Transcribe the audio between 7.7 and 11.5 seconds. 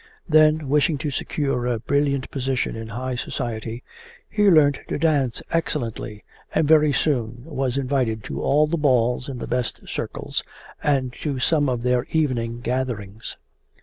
invited to all the balls in the best circles, and to